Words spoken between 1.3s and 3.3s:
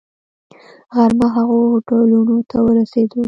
هغو هوټلونو ته ورسېدو.